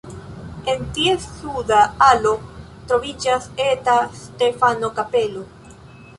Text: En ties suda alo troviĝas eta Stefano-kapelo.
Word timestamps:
En 0.71 0.79
ties 0.97 1.27
suda 1.33 1.81
alo 2.07 2.33
troviĝas 2.93 3.47
eta 3.67 4.01
Stefano-kapelo. 4.25 5.47